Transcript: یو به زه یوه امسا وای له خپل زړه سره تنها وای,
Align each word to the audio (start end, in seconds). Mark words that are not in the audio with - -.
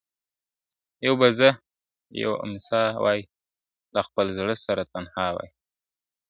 یو 1.05 1.13
به 1.19 1.27
زه 1.39 1.49
یوه 2.21 2.35
امسا 2.45 2.83
وای 3.03 3.19
له 3.93 4.01
خپل 4.07 4.25
زړه 4.37 4.55
سره 4.65 4.81
تنها 4.93 5.27
وای, 5.35 5.49